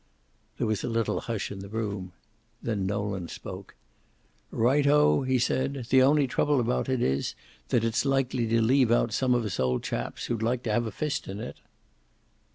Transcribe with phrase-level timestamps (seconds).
[0.57, 2.13] There was a little hush in the room.
[2.59, 3.75] Then Nolan spoke.
[4.49, 5.85] "Right o!" he said.
[5.91, 7.35] "The only trouble about it is
[7.69, 10.87] that it's likely to leave out some of us old chaps, who'd like to have
[10.87, 11.57] a fist in it."